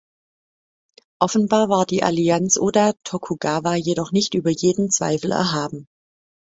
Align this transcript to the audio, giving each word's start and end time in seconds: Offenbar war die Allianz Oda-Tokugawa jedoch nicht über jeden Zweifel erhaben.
Offenbar 1.19 1.69
war 1.69 1.85
die 1.85 2.01
Allianz 2.01 2.57
Oda-Tokugawa 2.57 3.75
jedoch 3.75 4.11
nicht 4.11 4.33
über 4.33 4.49
jeden 4.49 4.89
Zweifel 4.89 5.29
erhaben. 5.31 5.87